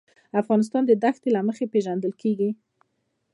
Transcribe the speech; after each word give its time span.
افغانستان 0.41 0.83
د 0.87 0.91
دښتو 1.03 1.27
له 1.35 1.41
مخې 1.47 1.65
پېژندل 1.73 2.13
کېږي. 2.21 2.49